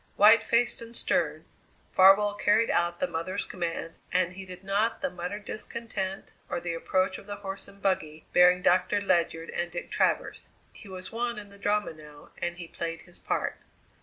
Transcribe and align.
White 0.15 0.41
faced 0.41 0.81
and 0.81 0.97
stern, 0.97 1.45
Farwell 1.93 2.33
carried 2.33 2.71
out 2.71 2.99
the 2.99 3.05
mother's 3.07 3.45
commands 3.45 3.99
and 4.11 4.33
heeded 4.33 4.63
not 4.63 5.01
the 5.03 5.11
muttered 5.11 5.45
discontent 5.45 6.31
or 6.49 6.59
the 6.59 6.73
approach 6.73 7.19
of 7.19 7.27
the 7.27 7.35
horse 7.35 7.67
and 7.67 7.83
buggy 7.83 8.25
bearing 8.33 8.63
Doctor 8.63 8.99
Ledyard 8.99 9.51
and 9.51 9.69
Dick 9.69 9.91
Travers. 9.91 10.49
He 10.73 10.87
was 10.87 11.11
one 11.11 11.37
in 11.37 11.49
the 11.49 11.59
drama 11.59 11.93
now 11.93 12.31
and 12.41 12.57
he 12.57 12.67
played 12.67 13.03
his 13.03 13.19
part. 13.19 13.57